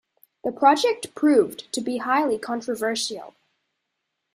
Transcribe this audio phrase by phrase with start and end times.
[0.43, 3.35] The project proved to be highly controversial.